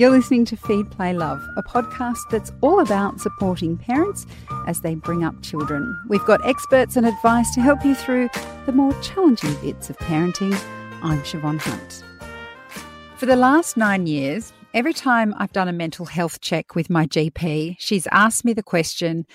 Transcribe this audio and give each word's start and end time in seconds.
You're 0.00 0.08
listening 0.08 0.46
to 0.46 0.56
Feed, 0.56 0.90
Play, 0.90 1.12
Love, 1.12 1.46
a 1.58 1.62
podcast 1.62 2.30
that's 2.30 2.50
all 2.62 2.80
about 2.80 3.20
supporting 3.20 3.76
parents 3.76 4.24
as 4.66 4.80
they 4.80 4.94
bring 4.94 5.24
up 5.24 5.42
children. 5.42 5.94
We've 6.08 6.24
got 6.24 6.42
experts 6.48 6.96
and 6.96 7.04
advice 7.04 7.54
to 7.54 7.60
help 7.60 7.84
you 7.84 7.94
through 7.94 8.30
the 8.64 8.72
more 8.72 8.94
challenging 9.02 9.54
bits 9.56 9.90
of 9.90 9.98
parenting. 9.98 10.58
I'm 11.02 11.20
Siobhan 11.20 11.60
Hunt. 11.60 12.02
For 13.18 13.26
the 13.26 13.36
last 13.36 13.76
nine 13.76 14.06
years, 14.06 14.54
every 14.72 14.94
time 14.94 15.34
I've 15.36 15.52
done 15.52 15.68
a 15.68 15.72
mental 15.74 16.06
health 16.06 16.40
check 16.40 16.74
with 16.74 16.88
my 16.88 17.06
GP, 17.06 17.76
she's 17.78 18.08
asked 18.10 18.42
me 18.42 18.54
the 18.54 18.62
question 18.62 19.26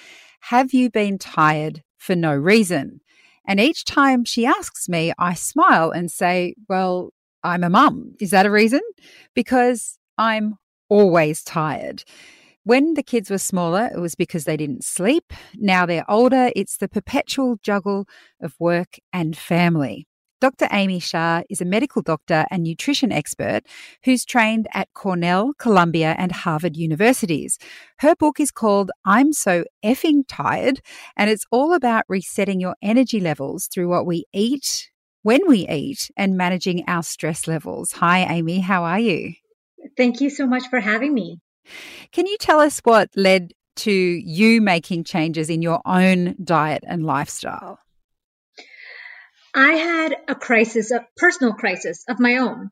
Have 0.50 0.73
you 0.73 0.89
been 0.89 1.20
tired 1.20 1.84
for 2.00 2.16
no 2.16 2.34
reason? 2.34 3.02
And 3.47 3.59
each 3.59 3.86
time 3.86 4.25
she 4.25 4.47
asks 4.47 4.89
me, 4.89 5.13
I 5.20 5.36
smile 5.36 5.91
and 5.91 6.09
say, 6.09 6.55
Well, 6.68 7.11
I'm 7.43 7.63
a 7.63 7.70
mum. 7.70 8.16
Is 8.20 8.32
that 8.32 8.47
a 8.47 8.52
reason? 8.52 8.82
Because 9.36 10.00
I'm 10.18 10.55
always 10.90 11.44
tired. 11.44 12.03
When 12.63 12.95
the 12.95 13.03
kids 13.03 13.30
were 13.30 13.38
smaller, 13.38 13.91
it 13.94 13.99
was 13.99 14.16
because 14.16 14.45
they 14.45 14.57
didn't 14.57 14.84
sleep. 14.84 15.34
Now 15.55 15.85
they're 15.85 16.09
older, 16.09 16.52
it's 16.55 16.77
the 16.77 16.90
perpetual 16.90 17.57
juggle 17.62 18.07
of 18.41 18.55
work 18.59 18.98
and 19.13 19.38
family. 19.38 20.07
Dr. 20.41 20.67
Amy 20.71 20.99
Shah 20.99 21.43
is 21.49 21.62
a 21.62 21.66
medical 21.66 22.02
doctor 22.02 22.45
and 22.52 22.63
nutrition 22.63 23.12
expert 23.12 23.62
who's 24.04 24.26
trained 24.26 24.67
at 24.73 24.90
Cornell, 24.93 25.54
Columbia, 25.57 26.16
and 26.18 26.32
Harvard 26.32 26.76
universities. 26.76 27.57
Her 27.99 28.16
book 28.16 28.40
is 28.40 28.52
called 28.52 28.91
I'm 29.05 29.32
So 29.32 29.63
Effing 29.84 30.23
Tired, 30.27 30.82
and 31.16 31.29
it's 31.29 31.45
all 31.52 31.73
about 31.73 32.04
resetting 32.09 32.59
your 32.59 32.76
energy 32.82 33.20
levels 33.20 33.68
through 33.68 33.88
what 33.88 34.05
we 34.05 34.26
eat, 34.34 34.90
when 35.23 35.41
we 35.48 35.68
eat, 35.70 36.12
and 36.18 36.35
managing 36.35 36.84
our 36.88 37.04
stress 37.04 37.48
levels. 37.48 37.93
Hi, 37.93 38.26
Amy. 38.26 38.59
How 38.59 38.84
are 38.84 38.99
you? 38.99 39.35
Thank 39.98 40.21
you 40.21 40.30
so 40.30 40.48
much 40.48 40.67
for 40.70 40.80
having 40.80 41.13
me. 41.13 41.39
Can 42.12 42.27
you 42.27 42.38
tell 42.38 42.60
us 42.60 42.79
what 42.84 43.10
led 43.15 43.54
to 43.77 43.91
you 43.91 44.62
making 44.62 45.04
changes 45.04 45.49
in 45.49 45.62
your 45.62 45.82
own 45.85 46.35
diet 46.43 46.84
and 46.87 47.05
lifestyle? 47.05 47.79
I 49.54 49.73
had 49.73 50.15
a 50.27 50.35
crisis, 50.35 50.91
a 50.91 51.07
personal 51.18 51.54
crisis 51.54 52.04
of 52.10 52.20
my 52.20 52.37
own. 52.37 52.71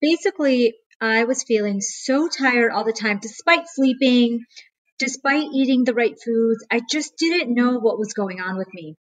Basically, 0.00 0.74
I 1.00 1.24
was 1.24 1.44
feeling 1.44 1.80
so 1.80 2.28
tired 2.28 2.72
all 2.72 2.84
the 2.84 2.92
time, 2.92 3.20
despite 3.22 3.68
sleeping, 3.68 4.44
despite 4.98 5.48
eating 5.52 5.84
the 5.84 5.94
right 5.94 6.16
foods. 6.22 6.64
I 6.70 6.80
just 6.88 7.16
didn't 7.16 7.54
know 7.54 7.78
what 7.78 7.98
was 7.98 8.12
going 8.12 8.40
on 8.40 8.58
with 8.58 8.68
me. 8.74 8.96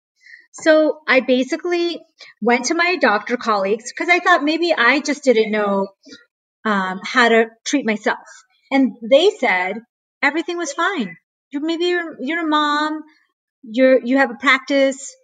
So 0.52 1.00
I 1.08 1.20
basically 1.20 2.00
went 2.42 2.66
to 2.66 2.76
my 2.76 2.96
doctor 2.96 3.38
colleagues 3.38 3.92
because 3.92 4.10
I 4.10 4.20
thought 4.20 4.44
maybe 4.44 4.74
I 4.74 5.00
just 5.00 5.24
didn't 5.24 5.52
know 5.52 5.90
um, 6.66 7.00
how 7.04 7.30
to 7.30 7.46
treat 7.66 7.86
myself. 7.86 8.28
And 8.72 8.98
they 9.02 9.30
said 9.30 9.78
everything 10.22 10.58
was 10.58 10.74
fine. 10.74 11.16
You're, 11.52 11.62
maybe 11.62 11.86
you're, 11.86 12.16
you're 12.20 12.46
a 12.46 12.48
mom, 12.48 13.04
you're, 13.62 14.04
you 14.04 14.18
have 14.18 14.32
a 14.32 14.36
practice, 14.36 15.16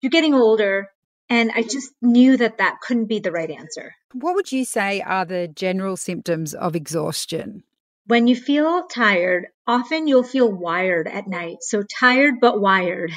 you're 0.00 0.10
getting 0.10 0.34
older. 0.34 0.88
And 1.28 1.52
I 1.54 1.62
just 1.62 1.92
knew 2.02 2.36
that 2.38 2.58
that 2.58 2.80
couldn't 2.80 3.06
be 3.06 3.20
the 3.20 3.30
right 3.30 3.50
answer. 3.50 3.94
What 4.14 4.34
would 4.34 4.50
you 4.50 4.64
say 4.64 5.00
are 5.00 5.24
the 5.24 5.46
general 5.46 5.96
symptoms 5.96 6.54
of 6.54 6.74
exhaustion? 6.74 7.62
When 8.06 8.26
you 8.26 8.34
feel 8.34 8.86
tired, 8.88 9.46
often 9.68 10.08
you'll 10.08 10.24
feel 10.24 10.50
wired 10.50 11.06
at 11.06 11.28
night. 11.28 11.58
So 11.60 11.84
tired 11.84 12.40
but 12.40 12.60
wired. 12.60 13.12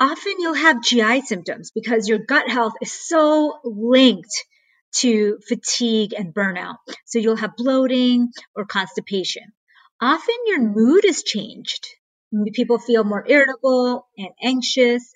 Often 0.00 0.40
you'll 0.40 0.54
have 0.54 0.82
GI 0.82 1.20
symptoms 1.20 1.70
because 1.72 2.08
your 2.08 2.18
gut 2.18 2.48
health 2.48 2.72
is 2.80 2.90
so 2.90 3.60
linked 3.62 4.32
to 4.96 5.38
fatigue 5.48 6.14
and 6.16 6.34
burnout. 6.34 6.76
So 7.06 7.18
you'll 7.18 7.36
have 7.36 7.56
bloating 7.56 8.30
or 8.54 8.64
constipation. 8.64 9.52
Often 10.00 10.34
your 10.46 10.60
mood 10.60 11.04
is 11.04 11.22
changed. 11.22 11.86
People 12.54 12.78
feel 12.78 13.04
more 13.04 13.24
irritable 13.26 14.08
and 14.16 14.30
anxious. 14.42 15.12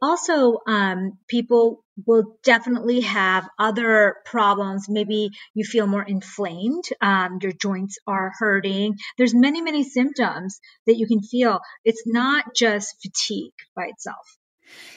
Also, 0.00 0.58
um, 0.66 1.18
people 1.28 1.84
will 2.06 2.36
definitely 2.42 3.02
have 3.02 3.48
other 3.58 4.16
problems. 4.24 4.88
Maybe 4.88 5.30
you 5.54 5.64
feel 5.64 5.86
more 5.86 6.02
inflamed. 6.02 6.84
Um, 7.00 7.38
your 7.40 7.52
joints 7.52 7.98
are 8.06 8.32
hurting. 8.38 8.96
There's 9.16 9.34
many, 9.34 9.62
many 9.62 9.84
symptoms 9.84 10.60
that 10.86 10.96
you 10.96 11.06
can 11.06 11.22
feel. 11.22 11.60
It's 11.84 12.02
not 12.06 12.54
just 12.54 12.96
fatigue 13.02 13.52
by 13.76 13.84
itself. 13.84 14.36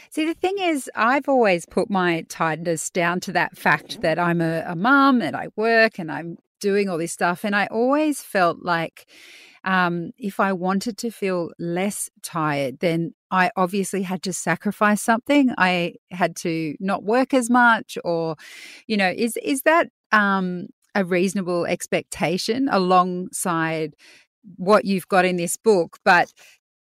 See, 0.10 0.26
the 0.26 0.34
thing 0.34 0.58
is, 0.60 0.90
I've 0.96 1.28
always 1.28 1.66
put 1.66 1.90
my 1.90 2.26
tiredness 2.30 2.90
down 2.90 3.20
to 3.22 3.32
that 3.34 3.58
fact 3.58 4.02
that 4.02 4.18
I'm 4.20 4.42
a, 4.42 4.64
a 4.68 4.76
mum 4.76 5.22
and 5.22 5.36
I 5.36 5.48
work 5.56 6.00
and 6.00 6.12
I'm 6.12 6.38
doing 6.60 6.90
all 6.90 6.98
this 6.98 7.12
stuff. 7.12 7.44
And 7.44 7.56
I 7.56 7.68
always 7.68 8.22
felt 8.22 8.64
like 8.64 9.08
um, 9.64 10.12
if 10.18 10.40
I 10.40 10.54
wanted 10.54 10.98
to 11.00 11.12
feel 11.12 11.52
less 11.60 12.10
tired, 12.24 12.80
then 12.80 13.14
I 13.32 13.52
obviously 13.56 14.02
had 14.04 14.24
to 14.24 14.34
sacrifice 14.34 15.02
something. 15.02 15.54
I 15.58 15.96
had 16.10 16.36
to 16.38 16.76
not 16.80 17.04
work 17.04 17.34
as 17.34 17.50
much, 17.50 17.98
or, 18.04 18.38
you 18.88 18.96
know, 18.96 19.14
is 19.16 19.38
is 19.44 19.64
that 19.64 19.90
um, 20.12 20.68
a 20.96 21.04
reasonable 21.04 21.66
expectation 21.66 22.70
alongside 22.72 23.94
what 24.56 24.86
you've 24.86 25.10
got 25.10 25.26
in 25.26 25.36
this 25.36 25.58
book? 25.58 25.98
But 26.06 26.32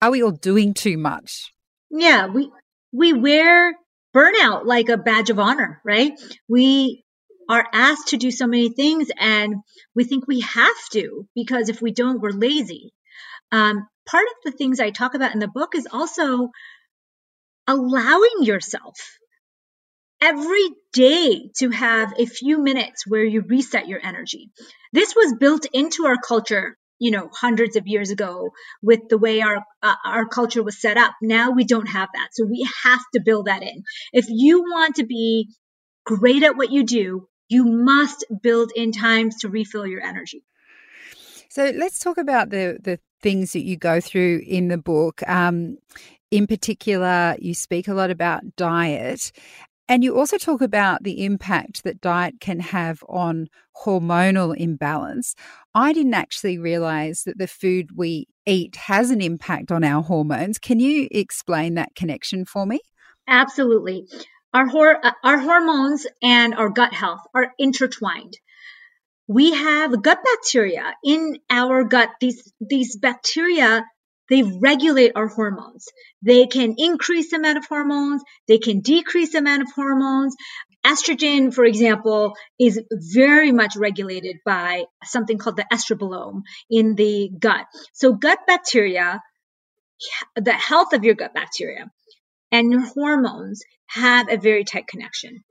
are 0.01 0.11
we 0.11 0.21
all 0.21 0.31
doing 0.31 0.75
too 0.75 0.97
much? 0.97 1.51
Yeah, 1.89 2.27
we 2.27 2.51
we 2.95 3.13
wear 3.13 3.73
burnout 4.15 4.65
like 4.65 4.89
a 4.89 4.97
badge 4.97 5.29
of 5.29 5.39
honor, 5.39 5.81
right? 5.83 6.13
We 6.47 7.03
are 7.49 7.65
asked 7.73 8.09
to 8.09 8.17
do 8.17 8.31
so 8.31 8.47
many 8.47 8.69
things 8.69 9.09
and 9.19 9.55
we 9.93 10.03
think 10.03 10.27
we 10.27 10.41
have 10.41 10.89
to 10.91 11.27
because 11.35 11.69
if 11.69 11.81
we 11.81 11.91
don't, 11.91 12.21
we're 12.21 12.31
lazy. 12.31 12.93
Um, 13.51 13.87
part 14.05 14.25
of 14.25 14.51
the 14.51 14.57
things 14.57 14.79
I 14.79 14.89
talk 14.89 15.13
about 15.13 15.33
in 15.33 15.39
the 15.39 15.47
book 15.47 15.75
is 15.75 15.87
also 15.91 16.49
allowing 17.67 18.43
yourself 18.43 18.95
every 20.21 20.69
day 20.93 21.49
to 21.57 21.69
have 21.69 22.13
a 22.17 22.25
few 22.25 22.57
minutes 22.57 23.05
where 23.05 23.23
you 23.23 23.41
reset 23.41 23.87
your 23.87 23.99
energy. 24.03 24.49
This 24.93 25.13
was 25.15 25.35
built 25.39 25.65
into 25.71 26.05
our 26.05 26.17
culture 26.17 26.77
you 26.99 27.11
know 27.11 27.29
hundreds 27.33 27.75
of 27.75 27.87
years 27.87 28.11
ago 28.11 28.51
with 28.81 29.01
the 29.09 29.17
way 29.17 29.41
our 29.41 29.63
uh, 29.83 29.95
our 30.05 30.27
culture 30.27 30.63
was 30.63 30.79
set 30.79 30.97
up. 30.97 31.13
Now 31.21 31.51
we 31.51 31.63
don't 31.63 31.87
have 31.87 32.09
that. 32.13 32.29
So 32.33 32.45
we 32.45 32.67
have 32.83 33.01
to 33.13 33.21
build 33.23 33.47
that 33.47 33.63
in. 33.63 33.83
If 34.13 34.25
you 34.29 34.61
want 34.61 34.95
to 34.95 35.05
be 35.05 35.49
great 36.05 36.43
at 36.43 36.55
what 36.55 36.71
you 36.71 36.83
do 36.83 37.27
you 37.49 37.65
must 37.65 38.25
build 38.41 38.71
in 38.75 38.91
times 38.91 39.37
to 39.37 39.49
refill 39.49 39.85
your 39.85 40.01
energy. 40.01 40.43
So 41.49 41.71
let's 41.75 41.99
talk 41.99 42.17
about 42.17 42.49
the 42.49 42.77
the 42.81 42.99
things 43.21 43.53
that 43.53 43.63
you 43.63 43.77
go 43.77 44.01
through 44.01 44.41
in 44.45 44.67
the 44.67 44.77
book. 44.77 45.21
Um, 45.27 45.77
in 46.31 46.47
particular, 46.47 47.35
you 47.39 47.53
speak 47.53 47.87
a 47.87 47.93
lot 47.93 48.11
about 48.11 48.55
diet 48.55 49.31
and 49.87 50.03
you 50.03 50.17
also 50.17 50.37
talk 50.37 50.61
about 50.61 51.03
the 51.03 51.23
impact 51.23 51.83
that 51.83 52.01
diet 52.01 52.39
can 52.39 52.59
have 52.59 53.03
on 53.07 53.47
hormonal 53.83 54.55
imbalance. 54.55 55.35
I 55.75 55.93
didn't 55.93 56.15
actually 56.15 56.57
realize 56.57 57.23
that 57.23 57.37
the 57.37 57.47
food 57.47 57.89
we 57.95 58.27
eat 58.45 58.75
has 58.75 59.11
an 59.11 59.21
impact 59.21 59.71
on 59.71 59.83
our 59.83 60.01
hormones. 60.01 60.57
Can 60.57 60.79
you 60.79 61.07
explain 61.11 61.75
that 61.75 61.95
connection 61.95 62.45
for 62.45 62.65
me? 62.65 62.79
Absolutely. 63.27 64.07
Our, 64.53 64.67
hor- 64.67 65.05
uh, 65.05 65.11
our 65.23 65.37
hormones 65.37 66.07
and 66.23 66.55
our 66.55 66.69
gut 66.69 66.93
health 66.93 67.21
are 67.35 67.51
intertwined. 67.59 68.37
We 69.27 69.53
have 69.53 70.01
gut 70.01 70.19
bacteria 70.23 70.93
in 71.03 71.39
our 71.49 71.83
gut. 71.83 72.09
These, 72.21 72.53
these 72.61 72.95
bacteria 72.97 73.83
they 74.29 74.43
regulate 74.43 75.11
our 75.15 75.27
hormones. 75.27 75.87
They 76.21 76.47
can 76.47 76.75
increase 76.77 77.31
the 77.31 77.37
amount 77.37 77.57
of 77.57 77.65
hormones. 77.65 78.23
They 78.47 78.57
can 78.57 78.81
decrease 78.81 79.31
the 79.31 79.39
amount 79.39 79.63
of 79.63 79.71
hormones. 79.75 80.35
Estrogen, 80.85 81.53
for 81.53 81.65
example, 81.65 82.35
is 82.59 82.79
very 82.91 83.51
much 83.51 83.75
regulated 83.75 84.37
by 84.45 84.85
something 85.03 85.37
called 85.37 85.57
the 85.57 85.65
estrobolome 85.71 86.41
in 86.69 86.95
the 86.95 87.29
gut. 87.39 87.65
So 87.93 88.13
gut 88.13 88.39
bacteria, 88.45 89.21
the 90.35 90.53
health 90.53 90.93
of 90.93 91.03
your 91.03 91.15
gut 91.15 91.33
bacteria 91.33 91.91
and 92.51 92.71
your 92.71 92.85
hormones 92.85 93.63
have 93.87 94.29
a 94.29 94.37
very 94.37 94.63
tight 94.63 94.87
connection. 94.87 95.43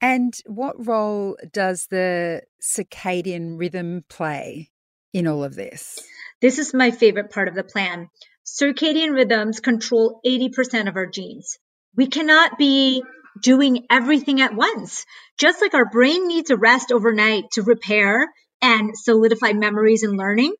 And 0.00 0.32
what 0.46 0.86
role 0.86 1.36
does 1.52 1.86
the 1.90 2.42
circadian 2.62 3.58
rhythm 3.58 4.04
play 4.08 4.70
in 5.12 5.26
all 5.26 5.44
of 5.44 5.54
this? 5.56 5.98
This 6.40 6.58
is 6.58 6.72
my 6.72 6.90
favorite 6.90 7.30
part 7.30 7.48
of 7.48 7.54
the 7.54 7.62
plan. 7.62 8.08
Circadian 8.46 9.12
rhythms 9.12 9.60
control 9.60 10.20
80% 10.26 10.88
of 10.88 10.96
our 10.96 11.06
genes. 11.06 11.58
We 11.96 12.06
cannot 12.06 12.56
be 12.56 13.02
doing 13.42 13.86
everything 13.90 14.40
at 14.40 14.54
once. 14.54 15.04
Just 15.38 15.60
like 15.60 15.74
our 15.74 15.84
brain 15.84 16.26
needs 16.28 16.50
a 16.50 16.56
rest 16.56 16.92
overnight 16.92 17.44
to 17.52 17.62
repair 17.62 18.32
and 18.62 18.96
solidify 18.96 19.52
memories 19.52 20.02
and 20.02 20.16
learning, 20.16 20.54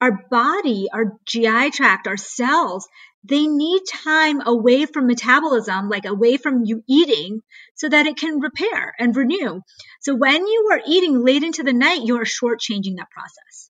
our 0.00 0.18
body, 0.30 0.88
our 0.92 1.12
GI 1.26 1.70
tract, 1.70 2.06
our 2.06 2.16
cells, 2.16 2.88
they 3.22 3.46
need 3.46 3.82
time 3.86 4.40
away 4.40 4.86
from 4.86 5.06
metabolism, 5.06 5.90
like 5.90 6.06
away 6.06 6.38
from 6.38 6.64
you 6.64 6.82
eating, 6.88 7.42
so 7.74 7.88
that 7.88 8.06
it 8.06 8.16
can 8.16 8.40
repair 8.40 8.94
and 8.98 9.14
renew. 9.14 9.60
So 10.00 10.14
when 10.14 10.46
you 10.46 10.68
are 10.72 10.80
eating 10.86 11.22
late 11.22 11.42
into 11.42 11.62
the 11.62 11.72
night, 11.72 12.02
you 12.04 12.18
are 12.20 12.24
shortchanging 12.24 12.96
that 12.96 13.10
process. 13.10 13.70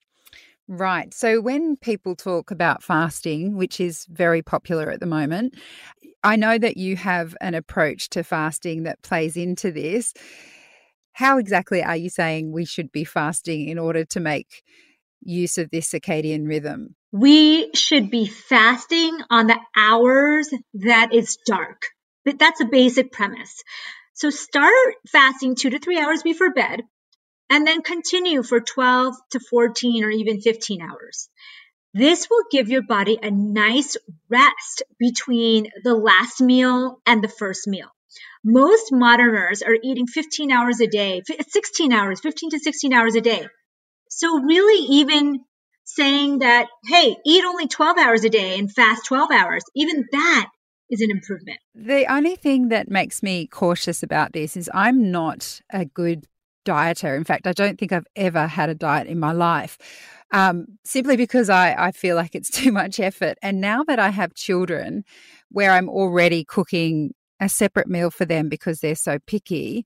Right. 0.71 1.12
So 1.16 1.42
when 1.42 1.77
people 1.77 2.16
talk 2.16 2.51
about 2.51 2.83
fasting, 2.83 3.56
which 3.56 3.80
is 3.80 4.06
very 4.07 4.44
popular 4.44 4.92
at 4.92 5.00
the 5.00 5.07
moment, 5.07 5.56
I 6.24 6.36
know 6.36 6.60
that 6.60 6.77
you 6.77 6.95
have 6.95 7.36
an 7.42 7.56
approach 7.56 8.10
to 8.10 8.24
fasting 8.24 8.83
that 8.83 9.01
plays 9.01 9.36
into 9.36 9.71
this. 9.71 10.13
How 11.13 11.39
exactly 11.39 11.81
are 11.81 11.95
you 11.95 12.12
saying 12.12 12.51
we 12.51 12.66
should 12.66 12.92
be 12.92 13.04
fasting 13.04 13.68
in 13.68 13.80
order 13.80 14.06
to 14.06 14.19
make 14.19 14.62
use 15.21 15.57
of 15.57 15.71
this 15.71 15.92
circadian 15.92 16.48
rhythm? 16.48 16.95
We 17.12 17.71
should 17.74 18.12
be 18.12 18.27
fasting 18.27 19.18
on 19.31 19.48
the 19.48 19.57
hours 19.75 20.51
that 20.75 21.10
it's 21.13 21.38
dark. 21.48 21.81
But 22.25 22.38
that's 22.38 22.62
a 22.62 22.66
basic 22.66 23.12
premise. 23.12 23.63
So 24.13 24.30
start 24.30 24.74
fasting 25.07 25.56
two 25.56 25.71
to 25.71 25.80
three 25.80 26.00
hours 26.00 26.21
before 26.21 26.54
bed 26.54 26.83
and 27.50 27.66
then 27.66 27.81
continue 27.81 28.44
for 28.44 28.60
12 28.60 29.16
to 29.31 29.40
14 29.40 30.04
or 30.04 30.10
even 30.10 30.42
15 30.42 30.81
hours. 30.81 31.30
This 31.94 32.28
will 32.30 32.44
give 32.51 32.69
your 32.69 32.84
body 32.84 33.18
a 33.22 33.31
nice 33.31 33.98
rest 34.30 34.84
between 35.00 35.68
the 35.84 35.96
last 35.96 36.40
meal 36.40 37.01
and 37.06 37.24
the 37.24 37.28
first 37.28 37.68
meal. 37.68 37.88
Most 38.44 38.92
moderners 38.92 39.62
are 39.63 39.75
eating 39.81 40.07
15 40.07 40.51
hours 40.51 40.80
a 40.80 40.88
day, 40.88 41.22
16 41.25 41.92
hours, 41.92 42.19
15 42.22 42.51
to 42.51 42.60
16 42.60 42.94
hours 42.94 43.16
a 43.16 43.22
day. 43.22 43.48
So 44.10 44.40
really 44.40 44.86
even 45.00 45.40
saying 45.84 46.40
that, 46.40 46.68
hey, 46.88 47.16
eat 47.25 47.44
only 47.44 47.68
12 47.68 47.98
hours 47.98 48.24
a 48.24 48.30
day 48.30 48.60
and 48.60 48.72
fast 48.72 49.06
12 49.06 49.31
hours, 49.31 49.63
even 49.75 50.06
that 50.12 50.50
is 50.90 51.02
an 51.02 51.12
improvement. 51.12 51.60
The 51.75 52.06
only 52.12 52.36
thing 52.36 52.69
that 52.69 52.90
makes 52.90 53.22
me 53.24 53.48
cautious 53.48 54.04
about 54.04 54.34
this 54.34 54.56
is 54.56 54.69
I'm 54.74 55.12
not 55.12 55.62
a 55.72 55.86
good 55.86 56.28
dieter. 56.66 57.16
In 57.16 57.24
fact, 57.24 57.48
I 57.48 57.54
don't 57.54 57.80
think 57.80 57.92
I've 57.92 58.08
ever 58.16 58.48
had 58.48 58.70
a 58.70 58.76
diet 58.76 59.08
in 59.08 59.20
my 59.20 59.32
life. 59.32 59.78
Um, 60.32 60.66
simply 60.84 61.18
because 61.18 61.50
I, 61.50 61.74
I 61.74 61.92
feel 61.92 62.16
like 62.16 62.36
it's 62.36 62.50
too 62.62 62.72
much 62.72 63.00
effort. 63.00 63.38
And 63.42 63.62
now 63.62 63.84
that 63.84 64.00
I 64.00 64.10
have 64.10 64.34
children 64.34 65.04
where 65.50 65.72
I'm 65.72 65.90
already 65.90 66.44
cooking 66.44 67.14
a 67.40 67.50
separate 67.50 67.88
meal 67.88 68.12
for 68.12 68.26
them 68.26 68.50
because 68.50 68.80
they're 68.80 68.96
so 68.96 69.18
picky, 69.26 69.86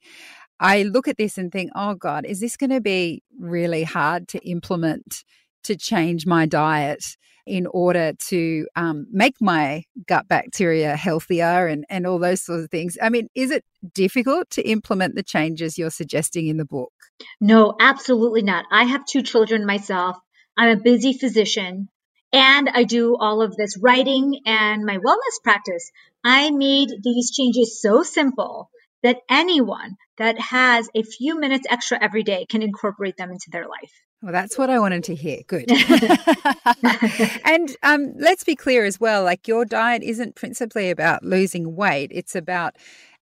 I 0.59 0.83
look 0.83 1.07
at 1.07 1.17
this 1.17 1.37
and 1.37 1.51
think, 1.51 1.71
oh 1.75 1.95
God, 1.95 2.25
is 2.25 2.39
this 2.39 2.57
going 2.57 2.69
to 2.71 2.81
be 2.81 3.23
really 3.37 3.83
hard 3.83 4.27
to 4.29 4.39
implement 4.39 5.23
to 5.63 5.75
change 5.75 6.25
my 6.25 6.45
diet 6.45 7.03
in 7.45 7.67
order 7.67 8.13
to 8.27 8.67
um, 8.75 9.05
make 9.11 9.35
my 9.41 9.83
gut 10.07 10.27
bacteria 10.27 10.95
healthier 10.95 11.67
and, 11.67 11.85
and 11.89 12.07
all 12.07 12.19
those 12.19 12.41
sorts 12.41 12.63
of 12.63 12.71
things? 12.71 12.97
I 13.01 13.09
mean, 13.09 13.27
is 13.35 13.51
it 13.51 13.65
difficult 13.93 14.49
to 14.51 14.67
implement 14.67 15.15
the 15.15 15.23
changes 15.23 15.77
you're 15.77 15.89
suggesting 15.89 16.47
in 16.47 16.57
the 16.57 16.65
book? 16.65 16.93
No, 17.41 17.75
absolutely 17.79 18.41
not. 18.41 18.65
I 18.71 18.85
have 18.85 19.05
two 19.05 19.21
children 19.21 19.65
myself. 19.65 20.17
I'm 20.57 20.77
a 20.77 20.81
busy 20.81 21.13
physician 21.13 21.89
and 22.31 22.69
I 22.69 22.83
do 22.83 23.15
all 23.19 23.41
of 23.41 23.55
this 23.55 23.77
writing 23.77 24.41
and 24.45 24.85
my 24.85 24.97
wellness 24.97 25.43
practice. 25.43 25.91
I 26.23 26.49
made 26.51 26.89
these 27.03 27.31
changes 27.31 27.81
so 27.81 28.03
simple 28.03 28.69
that 29.03 29.17
anyone 29.29 29.97
that 30.17 30.39
has 30.39 30.89
a 30.95 31.03
few 31.03 31.39
minutes 31.39 31.67
extra 31.69 32.01
every 32.01 32.23
day 32.23 32.45
can 32.49 32.61
incorporate 32.61 33.17
them 33.17 33.31
into 33.31 33.49
their 33.51 33.67
life. 33.67 33.91
Well, 34.21 34.31
that's 34.31 34.57
what 34.57 34.69
I 34.69 34.79
wanted 34.79 35.03
to 35.05 35.15
hear. 35.15 35.41
Good. 35.47 35.69
and 37.43 37.75
um, 37.83 38.13
let's 38.17 38.45
be 38.45 38.55
clear 38.55 38.85
as 38.85 38.99
well 38.99 39.23
like, 39.23 39.47
your 39.47 39.65
diet 39.65 40.01
isn't 40.01 40.35
principally 40.35 40.89
about 40.89 41.23
losing 41.23 41.75
weight, 41.75 42.11
it's 42.13 42.35
about 42.35 42.77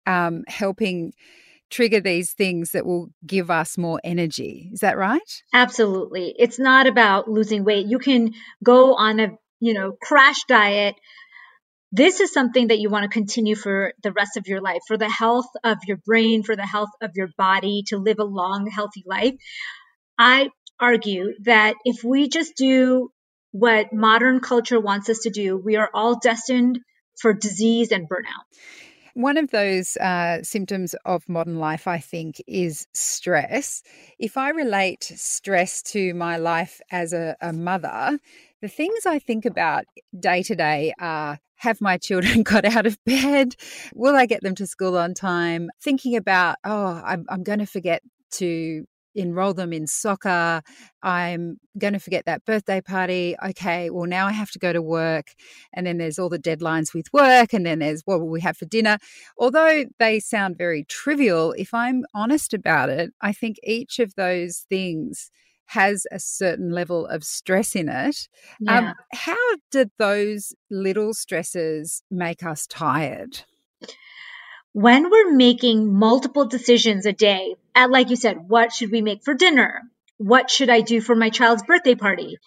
um, 0.06 0.44
helping 0.48 1.14
trigger 1.72 2.02
these 2.02 2.34
things 2.34 2.72
that 2.72 2.86
will 2.86 3.10
give 3.26 3.50
us 3.50 3.78
more 3.78 4.00
energy. 4.04 4.70
Is 4.74 4.82
that 4.82 4.98
right? 4.98 5.42
Absolutely. 5.54 6.36
It's 6.38 6.60
not 6.60 6.86
about 6.86 7.30
losing 7.30 7.64
weight. 7.64 7.88
You 7.88 7.98
can 7.98 8.34
go 8.64 8.94
on 8.96 9.20
a, 9.20 9.30
you 9.60 9.74
know, 9.74 9.94
crash 10.04 10.44
diet 10.44 10.96
this 11.92 12.20
is 12.20 12.32
something 12.32 12.68
that 12.68 12.80
you 12.80 12.90
want 12.90 13.04
to 13.04 13.10
continue 13.10 13.56
for 13.56 13.94
the 14.02 14.12
rest 14.12 14.38
of 14.38 14.48
your 14.48 14.62
life, 14.62 14.82
for 14.88 14.98
the 14.98 15.10
health 15.10 15.48
of 15.64 15.80
your 15.86 15.98
brain, 15.98 16.44
for 16.44 16.56
the 16.56 16.66
health 16.66 16.90
of 17.02 17.12
your 17.16 17.30
body, 17.38 17.84
to 17.88 17.98
live 17.98 18.20
a 18.20 18.24
long, 18.24 18.68
healthy 18.68 19.04
life. 19.06 19.36
I 20.18 20.50
argue 20.80 21.34
that 21.44 21.76
if 21.84 22.04
we 22.04 22.30
just 22.30 22.56
do 22.56 23.12
what 23.52 23.92
modern 23.92 24.40
culture 24.40 24.80
wants 24.80 25.10
us 25.10 25.20
to 25.20 25.30
do, 25.30 25.58
we 25.58 25.76
are 25.76 25.90
all 25.94 26.18
destined 26.18 26.80
for 27.20 27.34
disease 27.34 27.92
and 27.92 28.08
burnout. 28.10 28.46
One 29.14 29.36
of 29.38 29.52
those 29.52 29.98
uh, 29.98 30.42
symptoms 30.42 30.96
of 31.04 31.28
modern 31.28 31.60
life, 31.60 31.86
I 31.86 32.00
think, 32.00 32.42
is 32.48 32.88
stress. 32.94 33.84
If 34.18 34.38
I 34.38 34.52
relate 34.52 35.04
stress 35.04 35.82
to 35.84 36.14
my 36.14 36.38
life 36.38 36.80
as 36.90 37.12
a, 37.12 37.36
a 37.42 37.52
mother, 37.52 38.18
the 38.62 38.70
things 38.70 39.06
I 39.06 39.20
think 39.20 39.46
about 39.46 39.84
day 40.18 40.44
to 40.44 40.56
day 40.56 40.94
are 40.98 41.40
have 41.62 41.80
my 41.80 41.98
children 41.98 42.44
got 42.52 42.66
out 42.66 42.86
of 42.86 42.98
bed? 43.06 43.56
Will 43.94 44.16
I 44.16 44.26
get 44.26 44.42
them 44.42 44.56
to 44.56 44.68
school 44.68 44.98
on 44.98 45.14
time? 45.14 45.70
Thinking 45.82 46.16
about, 46.16 46.58
oh, 46.64 47.02
I'm, 47.06 47.26
I'm 47.30 47.44
going 47.44 47.60
to 47.60 47.68
forget 47.68 48.02
to 48.32 48.86
enroll 49.14 49.54
them 49.54 49.74
in 49.74 49.86
soccer. 49.86 50.62
I'm 51.04 51.58
going 51.78 51.94
to 51.94 52.00
forget 52.00 52.26
that 52.26 52.46
birthday 52.46 52.82
party. 52.82 53.36
Okay, 53.46 53.90
well, 53.90 54.08
now 54.08 54.26
I 54.26 54.32
have 54.32 54.50
to 54.52 54.60
go 54.60 54.74
to 54.74 54.82
work. 54.82 55.34
And 55.74 55.86
then 55.86 55.98
there's 55.98 56.18
all 56.18 56.30
the 56.30 56.40
deadlines 56.40 56.94
with 56.94 57.08
work. 57.14 57.54
And 57.54 57.66
then 57.66 57.80
there's 57.80 58.02
what 58.06 58.22
will 58.22 58.30
we 58.30 58.42
have 58.42 58.58
for 58.58 58.66
dinner? 58.66 58.98
Although 59.38 59.86
they 60.00 60.20
sound 60.20 60.58
very 60.58 60.86
trivial, 60.86 61.54
if 61.58 61.74
I'm 61.74 62.06
honest 62.14 62.54
about 62.54 62.90
it, 62.90 63.12
I 63.22 63.34
think 63.34 63.58
each 63.64 64.00
of 64.00 64.16
those 64.16 64.66
things 64.70 65.30
has 65.72 66.06
a 66.12 66.20
certain 66.20 66.70
level 66.70 67.08
of 67.08 67.24
stress 67.24 67.76
in 67.78 67.88
it. 67.88 68.28
Um, 68.68 68.84
yeah. 68.84 68.90
Um, 68.90 68.94
how 69.14 69.56
did 69.72 69.90
those 69.98 70.54
little 70.70 71.14
stresses 71.14 72.04
make 72.12 72.44
us 72.44 72.68
tired? 72.68 73.44
When 74.74 75.10
we're 75.10 75.34
making 75.34 75.94
multiple 75.98 76.46
decisions 76.46 77.06
a 77.06 77.14
day, 77.14 77.56
at, 77.74 77.90
like 77.90 78.10
you 78.10 78.18
said, 78.18 78.50
what 78.50 78.74
should 78.74 78.92
we 78.92 79.02
make 79.02 79.24
for 79.24 79.34
dinner? 79.34 79.82
What 80.18 80.50
should 80.50 80.70
I 80.70 80.82
do 80.82 81.00
for 81.00 81.16
my 81.16 81.30
child's 81.30 81.64
birthday 81.64 81.96
party? 81.96 82.38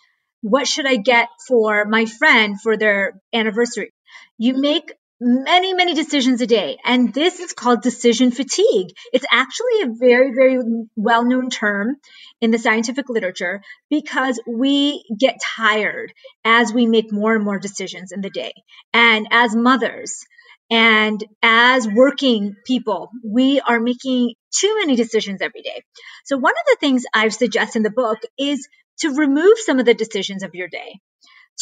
What 0.43 0.69
should 0.69 0.87
I 0.87 0.97
get 0.97 1.29
for 1.49 1.87
my 1.87 2.05
friend 2.05 2.61
for 2.61 2.77
their 2.77 3.21
anniversary? 3.33 3.95
You 4.37 4.61
make 4.61 4.93
many, 5.21 5.75
many 5.75 5.95
decisions 5.95 6.41
a 6.41 6.47
day. 6.47 6.79
And 6.85 7.13
this 7.15 7.41
is 7.41 7.53
called 7.53 7.83
decision 7.83 8.31
fatigue. 8.31 8.89
It's 9.13 9.25
actually 9.31 9.83
a 9.83 9.95
very, 9.99 10.33
very 10.35 10.59
well 10.97 11.25
known 11.25 11.51
term 11.51 11.97
in 12.41 12.51
the 12.51 12.59
scientific 12.59 13.09
literature 13.09 13.63
because 13.91 14.41
we 14.47 15.05
get 15.19 15.37
tired 15.57 16.13
as 16.45 16.73
we 16.73 16.87
make 16.87 17.13
more 17.13 17.35
and 17.35 17.45
more 17.45 17.59
decisions 17.59 18.13
in 18.13 18.21
the 18.21 18.31
day. 18.31 18.53
And 18.93 19.29
as 19.31 19.55
mothers, 19.55 20.25
and 20.71 21.23
as 21.43 21.87
working 21.87 22.57
people, 22.67 23.11
we 23.23 23.61
are 23.61 23.81
making 23.81 24.35
too 24.51 24.75
many 24.81 24.97
decisions 24.97 25.43
every 25.43 25.63
day. 25.63 25.83
So, 26.25 26.39
one 26.39 26.53
of 26.53 26.67
the 26.67 26.77
things 26.81 27.05
I 27.13 27.29
suggest 27.29 27.77
in 27.77 27.83
the 27.83 27.91
book 27.91 28.19
is 28.39 28.67
to 29.01 29.15
remove 29.15 29.59
some 29.59 29.79
of 29.79 29.85
the 29.87 29.95
decisions 29.95 30.43
of 30.43 30.55
your 30.55 30.69
day, 30.69 31.01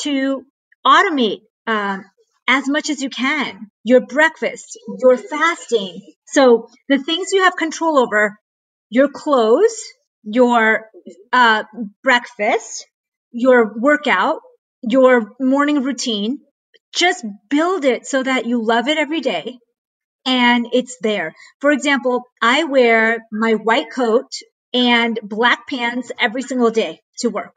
to 0.02 0.44
automate 0.86 1.40
um, 1.66 2.04
as 2.48 2.68
much 2.68 2.90
as 2.90 3.02
you 3.02 3.10
can. 3.10 3.68
Your 3.84 4.00
breakfast, 4.00 4.78
your 5.00 5.16
fasting. 5.16 6.00
So 6.26 6.68
the 6.88 6.98
things 6.98 7.28
you 7.32 7.44
have 7.44 7.56
control 7.56 7.98
over, 7.98 8.36
your 8.90 9.08
clothes, 9.08 9.82
your 10.24 10.86
uh, 11.32 11.64
breakfast, 12.02 12.86
your 13.32 13.78
workout, 13.78 14.40
your 14.82 15.32
morning 15.40 15.82
routine, 15.82 16.40
just 16.94 17.24
build 17.48 17.84
it 17.84 18.06
so 18.06 18.22
that 18.22 18.46
you 18.46 18.62
love 18.64 18.88
it 18.88 18.98
every 18.98 19.20
day 19.20 19.58
and 20.26 20.68
it's 20.72 20.98
there. 21.00 21.34
For 21.60 21.72
example, 21.72 22.24
I 22.40 22.64
wear 22.64 23.18
my 23.32 23.54
white 23.54 23.90
coat 23.92 24.30
and 24.74 25.18
black 25.22 25.66
pants 25.68 26.12
every 26.18 26.42
single 26.42 26.70
day 26.70 27.00
to 27.20 27.28
work. 27.28 27.56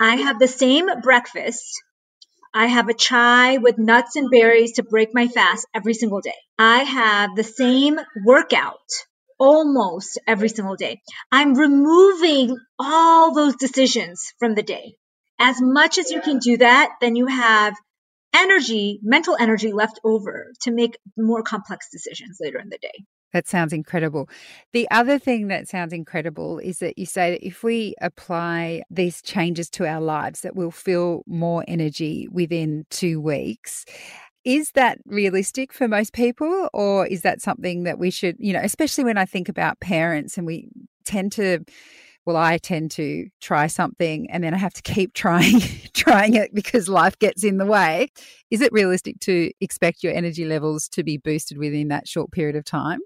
I 0.00 0.16
have 0.16 0.38
the 0.38 0.48
same 0.48 0.88
breakfast 1.00 1.82
I 2.54 2.66
have 2.66 2.88
a 2.88 2.94
chai 2.94 3.56
with 3.58 3.78
nuts 3.78 4.16
and 4.16 4.30
berries 4.30 4.72
to 4.72 4.82
break 4.82 5.14
my 5.14 5.26
fast 5.28 5.66
every 5.74 5.94
single 5.94 6.20
day. 6.20 6.34
I 6.58 6.84
have 6.84 7.34
the 7.34 7.44
same 7.44 7.98
workout 8.24 8.90
almost 9.38 10.18
every 10.26 10.50
single 10.50 10.76
day. 10.76 11.00
I'm 11.30 11.54
removing 11.54 12.56
all 12.78 13.34
those 13.34 13.56
decisions 13.56 14.34
from 14.38 14.54
the 14.54 14.62
day. 14.62 14.96
As 15.38 15.60
much 15.60 15.98
as 15.98 16.10
you 16.10 16.20
can 16.20 16.38
do 16.38 16.58
that, 16.58 16.92
then 17.00 17.16
you 17.16 17.26
have 17.26 17.74
energy, 18.34 19.00
mental 19.02 19.36
energy 19.38 19.72
left 19.72 19.98
over 20.04 20.52
to 20.62 20.70
make 20.70 20.98
more 21.16 21.42
complex 21.42 21.88
decisions 21.90 22.38
later 22.40 22.58
in 22.58 22.68
the 22.68 22.78
day. 22.78 23.04
That 23.32 23.48
sounds 23.48 23.72
incredible. 23.72 24.28
The 24.72 24.88
other 24.90 25.18
thing 25.18 25.48
that 25.48 25.68
sounds 25.68 25.92
incredible 25.92 26.58
is 26.58 26.80
that 26.80 26.98
you 26.98 27.06
say 27.06 27.30
that 27.30 27.46
if 27.46 27.62
we 27.62 27.94
apply 28.00 28.82
these 28.90 29.22
changes 29.22 29.70
to 29.70 29.86
our 29.86 30.00
lives, 30.00 30.42
that 30.42 30.54
we'll 30.54 30.70
feel 30.70 31.22
more 31.26 31.64
energy 31.66 32.28
within 32.30 32.84
two 32.90 33.20
weeks. 33.20 33.84
Is 34.44 34.72
that 34.72 34.98
realistic 35.06 35.72
for 35.72 35.88
most 35.88 36.12
people, 36.12 36.68
or 36.74 37.06
is 37.06 37.22
that 37.22 37.40
something 37.40 37.84
that 37.84 37.98
we 37.98 38.10
should, 38.10 38.36
you 38.38 38.52
know, 38.52 38.60
especially 38.62 39.04
when 39.04 39.16
I 39.16 39.24
think 39.24 39.48
about 39.48 39.80
parents 39.80 40.36
and 40.36 40.46
we 40.46 40.68
tend 41.04 41.32
to 41.32 41.64
well 42.24 42.36
i 42.36 42.56
tend 42.58 42.90
to 42.90 43.26
try 43.40 43.66
something 43.66 44.30
and 44.30 44.44
then 44.44 44.54
i 44.54 44.56
have 44.56 44.72
to 44.72 44.82
keep 44.82 45.12
trying 45.14 45.60
trying 45.92 46.34
it 46.34 46.54
because 46.54 46.88
life 46.88 47.18
gets 47.18 47.42
in 47.42 47.58
the 47.58 47.66
way 47.66 48.06
is 48.50 48.60
it 48.60 48.72
realistic 48.72 49.18
to 49.18 49.50
expect 49.60 50.04
your 50.04 50.14
energy 50.14 50.44
levels 50.44 50.88
to 50.88 51.02
be 51.02 51.16
boosted 51.16 51.58
within 51.58 51.88
that 51.88 52.06
short 52.06 52.30
period 52.30 52.54
of 52.54 52.64
time 52.64 53.00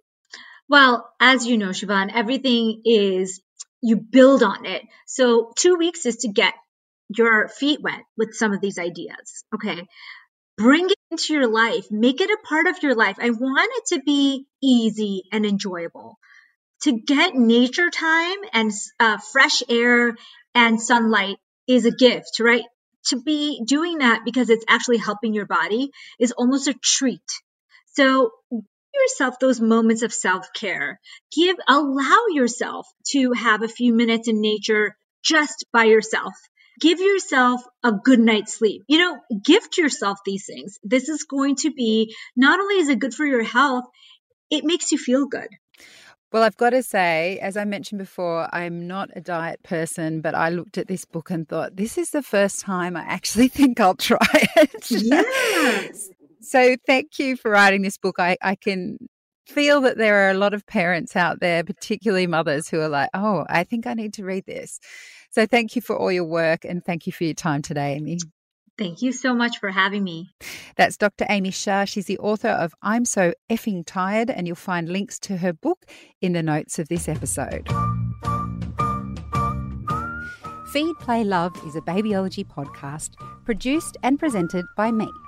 well 0.68 1.08
as 1.20 1.46
you 1.46 1.58
know 1.58 1.70
siobhan 1.70 2.10
everything 2.14 2.82
is 2.84 3.40
you 3.82 3.96
build 3.96 4.42
on 4.42 4.66
it. 4.66 4.82
So 5.06 5.52
two 5.56 5.76
weeks 5.76 6.06
is 6.06 6.16
to 6.18 6.28
get 6.28 6.54
your 7.08 7.48
feet 7.48 7.80
wet 7.80 8.02
with 8.16 8.34
some 8.34 8.52
of 8.52 8.60
these 8.60 8.78
ideas 8.78 9.44
okay? 9.54 9.86
Bring 10.56 10.88
it 10.88 10.98
into 11.10 11.34
your 11.34 11.48
life. 11.48 11.86
Make 11.90 12.20
it 12.20 12.30
a 12.30 12.38
part 12.48 12.66
of 12.66 12.82
your 12.82 12.94
life. 12.94 13.16
I 13.20 13.30
want 13.30 13.70
it 13.76 13.94
to 13.94 14.02
be 14.02 14.46
easy 14.62 15.24
and 15.30 15.44
enjoyable. 15.44 16.18
To 16.82 16.92
get 16.92 17.34
nature 17.34 17.90
time 17.90 18.38
and 18.52 18.72
uh, 18.98 19.18
fresh 19.32 19.62
air 19.68 20.16
and 20.54 20.80
sunlight 20.80 21.36
is 21.66 21.84
a 21.84 21.90
gift, 21.90 22.40
right? 22.40 22.64
To 23.08 23.20
be 23.20 23.62
doing 23.66 23.98
that 23.98 24.22
because 24.24 24.48
it's 24.48 24.64
actually 24.68 24.98
helping 24.98 25.34
your 25.34 25.46
body 25.46 25.90
is 26.18 26.32
almost 26.32 26.68
a 26.68 26.74
treat. 26.74 27.20
So 27.94 28.30
yourself 29.02 29.38
those 29.38 29.60
moments 29.60 30.02
of 30.02 30.12
self-care. 30.12 31.00
Give, 31.34 31.56
allow 31.68 32.24
yourself 32.30 32.86
to 33.10 33.32
have 33.32 33.62
a 33.62 33.68
few 33.68 33.92
minutes 33.94 34.28
in 34.28 34.40
nature 34.40 34.96
just 35.22 35.66
by 35.72 35.84
yourself. 35.84 36.32
Give 36.80 37.00
yourself 37.00 37.62
a 37.82 37.92
good 37.92 38.20
night's 38.20 38.54
sleep. 38.54 38.82
You 38.88 38.98
know, 38.98 39.18
gift 39.42 39.78
yourself 39.78 40.18
these 40.24 40.46
things. 40.46 40.78
This 40.82 41.08
is 41.08 41.24
going 41.24 41.56
to 41.56 41.72
be, 41.72 42.14
not 42.36 42.60
only 42.60 42.76
is 42.76 42.88
it 42.88 42.98
good 42.98 43.14
for 43.14 43.24
your 43.24 43.42
health, 43.42 43.84
it 44.50 44.64
makes 44.64 44.92
you 44.92 44.98
feel 44.98 45.26
good. 45.26 45.48
Well, 46.32 46.42
I've 46.42 46.56
got 46.56 46.70
to 46.70 46.82
say, 46.82 47.38
as 47.40 47.56
I 47.56 47.64
mentioned 47.64 48.00
before, 48.00 48.48
I'm 48.54 48.86
not 48.86 49.10
a 49.14 49.20
diet 49.20 49.62
person, 49.62 50.20
but 50.20 50.34
I 50.34 50.50
looked 50.50 50.76
at 50.76 50.88
this 50.88 51.04
book 51.04 51.30
and 51.30 51.48
thought, 51.48 51.76
this 51.76 51.96
is 51.96 52.10
the 52.10 52.22
first 52.22 52.60
time 52.60 52.96
I 52.96 53.02
actually 53.02 53.48
think 53.56 53.80
I'll 53.80 53.94
try 53.94 54.18
it. 54.32 54.90
Yes. 54.90 56.10
So 56.40 56.76
thank 56.86 57.18
you 57.18 57.36
for 57.36 57.50
writing 57.50 57.82
this 57.82 57.98
book. 57.98 58.16
I, 58.18 58.36
I 58.42 58.54
can 58.54 58.98
feel 59.46 59.80
that 59.82 59.96
there 59.96 60.26
are 60.26 60.30
a 60.30 60.38
lot 60.38 60.54
of 60.54 60.66
parents 60.66 61.16
out 61.16 61.40
there, 61.40 61.64
particularly 61.64 62.26
mothers, 62.26 62.68
who 62.68 62.80
are 62.80 62.88
like, 62.88 63.10
oh, 63.14 63.44
I 63.48 63.64
think 63.64 63.86
I 63.86 63.94
need 63.94 64.14
to 64.14 64.24
read 64.24 64.44
this. 64.46 64.80
So 65.30 65.46
thank 65.46 65.76
you 65.76 65.82
for 65.82 65.96
all 65.96 66.10
your 66.10 66.24
work 66.24 66.64
and 66.64 66.84
thank 66.84 67.06
you 67.06 67.12
for 67.12 67.24
your 67.24 67.34
time 67.34 67.62
today, 67.62 67.94
Amy. 67.94 68.18
Thank 68.78 69.00
you 69.00 69.12
so 69.12 69.34
much 69.34 69.58
for 69.58 69.70
having 69.70 70.04
me. 70.04 70.34
That's 70.76 70.98
Dr. 70.98 71.24
Amy 71.30 71.50
Shah. 71.50 71.86
She's 71.86 72.06
the 72.06 72.18
author 72.18 72.48
of 72.48 72.74
I'm 72.82 73.06
So 73.06 73.32
Effing 73.48 73.84
Tired, 73.86 74.28
and 74.28 74.46
you'll 74.46 74.56
find 74.56 74.88
links 74.88 75.18
to 75.20 75.38
her 75.38 75.54
book 75.54 75.86
in 76.20 76.34
the 76.34 76.42
notes 76.42 76.78
of 76.78 76.88
this 76.88 77.08
episode. 77.08 77.66
Feed, 80.72 80.94
Play, 80.98 81.24
Love 81.24 81.56
is 81.66 81.74
a 81.74 81.80
babyology 81.80 82.44
podcast 82.46 83.12
produced 83.46 83.96
and 84.02 84.18
presented 84.18 84.66
by 84.76 84.92
me, 84.92 85.08